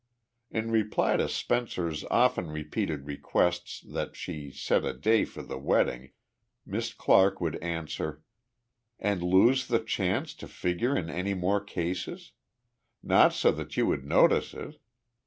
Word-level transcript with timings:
In 0.49 0.71
reply 0.71 1.17
to 1.17 1.29
Spencer's 1.29 2.03
often 2.09 2.49
repeated 2.49 3.05
requests 3.05 3.81
that 3.81 4.15
she 4.15 4.49
set 4.49 4.83
a 4.83 4.93
day 4.95 5.25
for 5.25 5.43
their 5.43 5.59
wedding, 5.59 6.09
Miss 6.65 6.91
Clarke 6.91 7.39
would 7.39 7.57
answer: 7.57 8.23
"And 8.97 9.21
lose 9.21 9.67
the 9.67 9.77
chance 9.77 10.33
to 10.37 10.47
figure 10.47 10.97
in 10.97 11.11
any 11.11 11.35
more 11.35 11.63
cases? 11.63 12.31
Not 13.03 13.31
so 13.33 13.51
that 13.51 13.77
you 13.77 13.85
could 13.91 14.03
notice 14.05 14.55
it! 14.55 14.79